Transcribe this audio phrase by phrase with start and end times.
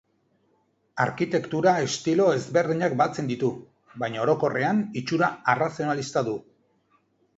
[1.03, 3.51] Arkitektura estilo ezberdinak batzen ditu,
[4.05, 6.35] baina orokorrean itxura arrazionalista du.